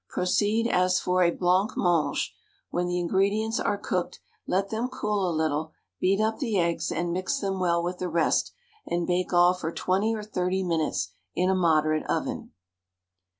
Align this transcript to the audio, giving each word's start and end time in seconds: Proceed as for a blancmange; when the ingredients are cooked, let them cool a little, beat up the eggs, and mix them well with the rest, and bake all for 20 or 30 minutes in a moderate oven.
Proceed 0.09 0.65
as 0.67 0.99
for 0.99 1.21
a 1.21 1.29
blancmange; 1.29 2.33
when 2.71 2.87
the 2.87 2.97
ingredients 2.99 3.59
are 3.59 3.77
cooked, 3.77 4.19
let 4.47 4.71
them 4.71 4.87
cool 4.87 5.29
a 5.29 5.29
little, 5.31 5.73
beat 5.99 6.19
up 6.19 6.39
the 6.39 6.57
eggs, 6.57 6.91
and 6.91 7.13
mix 7.13 7.37
them 7.39 7.59
well 7.59 7.83
with 7.83 7.99
the 7.99 8.09
rest, 8.09 8.51
and 8.87 9.05
bake 9.05 9.31
all 9.31 9.53
for 9.53 9.71
20 9.71 10.15
or 10.15 10.23
30 10.23 10.63
minutes 10.63 11.09
in 11.35 11.51
a 11.51 11.55
moderate 11.55 12.07
oven. 12.09 12.51